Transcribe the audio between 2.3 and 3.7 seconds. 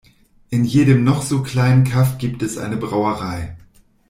es eine Brauerei.